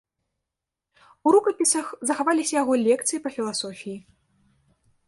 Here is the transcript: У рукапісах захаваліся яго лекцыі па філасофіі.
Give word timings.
У 1.27 1.35
рукапісах 1.35 1.93
захаваліся 2.11 2.53
яго 2.61 2.73
лекцыі 2.89 3.23
па 3.29 3.35
філасофіі. 3.39 3.97